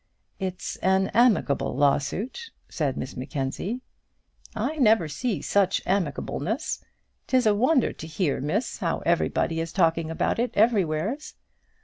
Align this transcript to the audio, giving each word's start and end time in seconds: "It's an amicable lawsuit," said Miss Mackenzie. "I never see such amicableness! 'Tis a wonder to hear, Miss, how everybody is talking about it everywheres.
"It's 0.39 0.77
an 0.77 1.09
amicable 1.13 1.75
lawsuit," 1.75 2.49
said 2.67 2.97
Miss 2.97 3.15
Mackenzie. 3.15 3.81
"I 4.55 4.77
never 4.77 5.07
see 5.07 5.43
such 5.43 5.79
amicableness! 5.85 6.83
'Tis 7.27 7.45
a 7.45 7.53
wonder 7.53 7.93
to 7.93 8.07
hear, 8.07 8.41
Miss, 8.41 8.79
how 8.79 9.03
everybody 9.05 9.59
is 9.59 9.71
talking 9.71 10.09
about 10.09 10.39
it 10.39 10.53
everywheres. 10.57 11.35